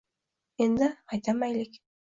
Endi 0.65 0.89
haydamaylik 1.13 1.81